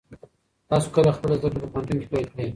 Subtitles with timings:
[0.69, 2.45] تاسو کله خپلې زده کړې په پوهنتون کې پیل کړې؟